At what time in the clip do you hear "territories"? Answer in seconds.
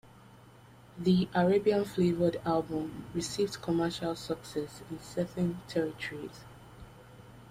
5.67-6.39